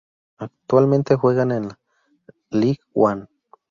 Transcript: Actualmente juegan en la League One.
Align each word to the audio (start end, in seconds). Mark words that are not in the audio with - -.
Actualmente 0.39 1.15
juegan 1.15 1.51
en 1.51 1.67
la 1.67 1.79
League 2.49 2.79
One. 2.95 3.27